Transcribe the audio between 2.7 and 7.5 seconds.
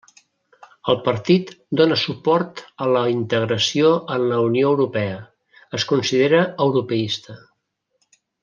a la integració en la Unió Europea, es considera europeista.